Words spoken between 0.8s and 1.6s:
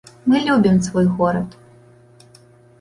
свой горад.